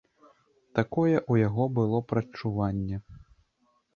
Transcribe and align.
Такое 0.79 1.13
ў 1.17 1.33
яго 1.47 1.67
было 1.77 1.99
прадчуванне. 2.13 2.97